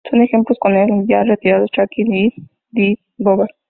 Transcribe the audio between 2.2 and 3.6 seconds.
y Dwight Howard.